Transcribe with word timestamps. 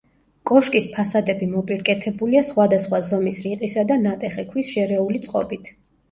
კოშკის 0.51 0.85
ფასადები 0.93 1.49
მოპირკეთებულია 1.49 2.41
სხვადასხვა 2.47 2.99
ზომის 3.09 3.37
რიყისა 3.43 3.83
და 3.91 3.97
ნატეხი 4.07 4.47
ქვის 4.55 4.71
შერეული 4.77 5.21
წყობით. 5.27 5.71